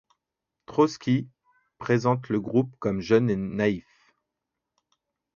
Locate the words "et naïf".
3.29-3.85